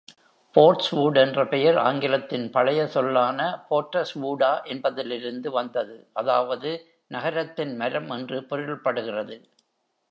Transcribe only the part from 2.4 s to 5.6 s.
பழைய சொல்லான" Porteswuda" என்பதிலிருந்து